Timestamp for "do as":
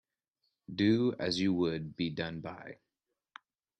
0.73-1.39